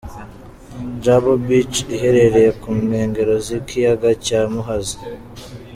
Jambo 1.03 1.31
Beach 1.45 1.77
iherereye 1.95 2.49
ku 2.61 2.69
nkengero 2.81 3.33
z'ikiyaga 3.45 4.09
cya 4.25 4.41
Muhazi. 4.51 4.99